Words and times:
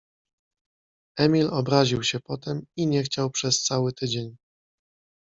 Emil 1.17 1.49
obraził 1.53 2.03
się 2.03 2.19
potem 2.19 2.65
i 2.77 2.87
nie 2.87 3.03
chciał 3.03 3.29
przez 3.29 3.63
cały 3.63 3.93
tydzień. 3.93 4.35